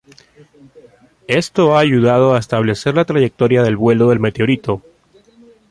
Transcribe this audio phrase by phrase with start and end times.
[1.27, 4.81] Esto ha ayudado a establecer la trayectoria del vuelo del meteorito.